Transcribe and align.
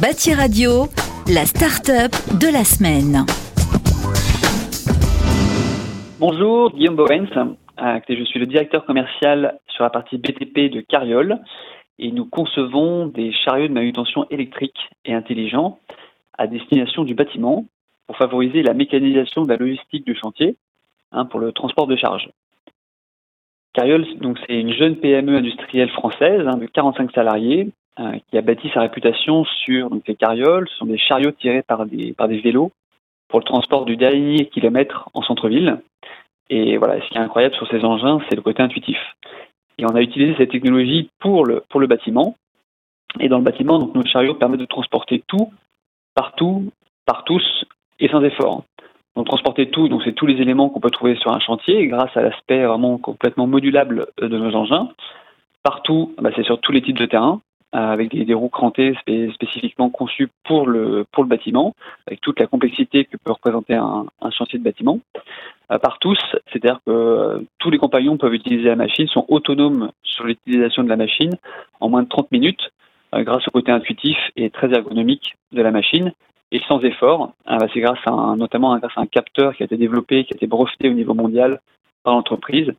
Bâti 0.00 0.34
Radio, 0.34 0.88
la 1.26 1.46
start-up 1.46 2.12
de 2.38 2.52
la 2.52 2.64
semaine. 2.64 3.24
Bonjour, 6.20 6.70
Guillaume 6.72 6.96
Bowens. 6.96 7.56
Euh, 7.80 8.00
je 8.06 8.24
suis 8.24 8.38
le 8.38 8.44
directeur 8.44 8.84
commercial 8.84 9.58
sur 9.68 9.84
la 9.84 9.90
partie 9.90 10.18
BTP 10.18 10.70
de 10.70 10.82
Cariole 10.82 11.38
et 11.98 12.12
nous 12.12 12.26
concevons 12.26 13.06
des 13.06 13.32
chariots 13.32 13.68
de 13.68 13.72
manutention 13.72 14.26
électrique 14.28 14.76
et 15.06 15.14
intelligents 15.14 15.78
à 16.36 16.46
destination 16.46 17.04
du 17.04 17.14
bâtiment 17.14 17.64
pour 18.06 18.18
favoriser 18.18 18.62
la 18.62 18.74
mécanisation 18.74 19.44
de 19.44 19.48
la 19.48 19.56
logistique 19.56 20.04
du 20.04 20.14
chantier 20.14 20.56
hein, 21.12 21.24
pour 21.24 21.40
le 21.40 21.52
transport 21.52 21.86
de 21.86 21.96
charges. 21.96 22.28
Cariole, 23.72 24.06
donc 24.18 24.38
c'est 24.46 24.60
une 24.60 24.74
jeune 24.74 24.96
PME 24.96 25.38
industrielle 25.38 25.90
française 25.90 26.46
hein, 26.46 26.58
de 26.58 26.66
45 26.66 27.12
salariés 27.12 27.70
euh, 27.98 28.18
qui 28.30 28.38
a 28.38 28.42
bâti 28.42 28.70
sa 28.74 28.80
réputation 28.80 29.44
sur 29.44 29.90
donc, 29.90 30.02
les 30.06 30.14
carrioles. 30.14 30.68
Ce 30.68 30.76
sont 30.76 30.86
des 30.86 30.98
chariots 30.98 31.32
tirés 31.32 31.62
par 31.62 31.86
des, 31.86 32.12
par 32.12 32.28
des 32.28 32.40
vélos 32.40 32.72
pour 33.28 33.40
le 33.40 33.44
transport 33.44 33.84
du 33.84 33.96
dernier 33.96 34.46
kilomètre 34.46 35.10
en 35.14 35.22
centre-ville. 35.22 35.80
Et 36.48 36.76
voilà, 36.76 37.00
ce 37.00 37.08
qui 37.08 37.18
est 37.18 37.20
incroyable 37.20 37.54
sur 37.56 37.68
ces 37.68 37.84
engins, 37.84 38.20
c'est 38.28 38.36
le 38.36 38.42
côté 38.42 38.62
intuitif. 38.62 38.98
Et 39.78 39.84
on 39.84 39.94
a 39.94 40.00
utilisé 40.00 40.34
cette 40.36 40.50
technologie 40.50 41.10
pour 41.18 41.44
le, 41.44 41.64
pour 41.68 41.80
le 41.80 41.86
bâtiment. 41.86 42.36
Et 43.18 43.28
dans 43.28 43.38
le 43.38 43.44
bâtiment, 43.44 43.78
donc, 43.78 43.94
nos 43.94 44.04
chariots 44.04 44.34
permettent 44.34 44.60
de 44.60 44.66
transporter 44.66 45.22
tout, 45.26 45.50
partout, 46.14 46.70
par 47.04 47.24
tous 47.24 47.64
et 47.98 48.08
sans 48.08 48.22
effort. 48.22 48.64
Donc 49.16 49.26
transporter 49.26 49.70
tout, 49.70 49.88
donc 49.88 50.02
c'est 50.04 50.12
tous 50.12 50.26
les 50.26 50.40
éléments 50.42 50.68
qu'on 50.68 50.80
peut 50.80 50.90
trouver 50.90 51.16
sur 51.16 51.32
un 51.32 51.40
chantier 51.40 51.86
grâce 51.86 52.14
à 52.16 52.20
l'aspect 52.20 52.64
vraiment 52.64 52.98
complètement 52.98 53.46
modulable 53.46 54.08
de 54.18 54.36
nos 54.36 54.54
engins. 54.54 54.90
Partout, 55.62 56.14
bah, 56.18 56.30
c'est 56.36 56.44
sur 56.44 56.60
tous 56.60 56.72
les 56.72 56.82
types 56.82 56.98
de 56.98 57.06
terrain. 57.06 57.40
Euh, 57.74 57.78
avec 57.78 58.14
des, 58.14 58.32
roues 58.32 58.48
crantées 58.48 58.94
spécifiquement 59.32 59.90
conçues 59.90 60.28
pour 60.44 60.68
le, 60.68 61.04
pour 61.10 61.24
le 61.24 61.28
bâtiment, 61.28 61.74
avec 62.06 62.20
toute 62.20 62.38
la 62.38 62.46
complexité 62.46 63.04
que 63.04 63.16
peut 63.16 63.32
représenter 63.32 63.74
un, 63.74 64.06
chantier 64.30 64.60
de 64.60 64.64
bâtiment. 64.64 65.00
Euh, 65.72 65.78
par 65.78 65.98
tous, 65.98 66.18
c'est-à-dire 66.46 66.78
que 66.86 66.92
euh, 66.92 67.40
tous 67.58 67.70
les 67.70 67.78
compagnons 67.78 68.18
peuvent 68.18 68.34
utiliser 68.34 68.68
la 68.68 68.76
machine, 68.76 69.08
sont 69.08 69.26
autonomes 69.28 69.90
sur 70.04 70.24
l'utilisation 70.24 70.84
de 70.84 70.88
la 70.88 70.96
machine 70.96 71.32
en 71.80 71.88
moins 71.88 72.04
de 72.04 72.08
30 72.08 72.30
minutes, 72.30 72.70
grâce 73.12 73.46
au 73.48 73.50
côté 73.50 73.72
intuitif 73.72 74.16
et 74.36 74.48
très 74.48 74.72
ergonomique 74.72 75.34
de 75.50 75.60
la 75.60 75.72
machine, 75.72 76.12
et 76.52 76.60
sans 76.68 76.80
effort. 76.82 77.32
Bah, 77.46 77.66
c'est 77.74 77.80
grâce 77.80 77.98
à 78.06 78.36
notamment 78.36 78.78
grâce 78.78 78.96
à 78.96 79.00
un 79.00 79.06
capteur 79.06 79.56
qui 79.56 79.64
a 79.64 79.66
été 79.66 79.76
développé, 79.76 80.24
qui 80.24 80.34
a 80.34 80.36
été 80.36 80.46
breveté 80.46 80.88
au 80.88 80.92
niveau 80.92 81.14
mondial 81.14 81.60
par 82.04 82.14
l'entreprise. 82.14 82.72